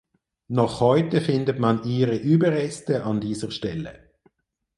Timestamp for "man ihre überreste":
1.59-3.03